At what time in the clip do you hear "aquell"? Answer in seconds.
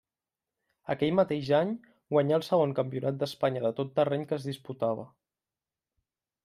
0.93-1.13